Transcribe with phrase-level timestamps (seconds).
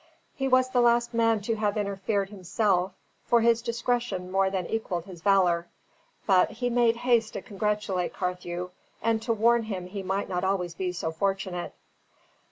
[0.33, 5.05] He was the last man to have interfered himself, for his discretion more than equalled
[5.05, 5.67] his valour;
[6.25, 8.71] but he made haste to congratulate Carthew,
[9.03, 11.75] and to warn him he might not always be so fortunate.